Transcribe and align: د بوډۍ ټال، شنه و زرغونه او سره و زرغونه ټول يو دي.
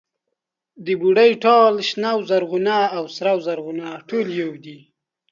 د 0.85 0.87
بوډۍ 0.99 1.31
ټال، 1.43 1.75
شنه 1.89 2.11
و 2.17 2.21
زرغونه 2.29 2.77
او 2.97 3.03
سره 3.15 3.31
و 3.37 3.43
زرغونه 3.47 3.85
ټول 4.09 4.27
يو 4.41 4.51
دي. 4.65 4.79